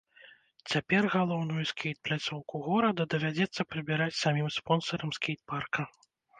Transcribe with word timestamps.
Цяпер 0.69 1.03
галоўную 1.15 1.65
скейт-пляцоўку 1.73 2.63
горада 2.69 3.07
давядзецца 3.17 3.69
прыбіраць 3.77 4.13
самім 4.23 4.51
спонсарам 4.59 5.17
скейтпарка. 5.23 5.81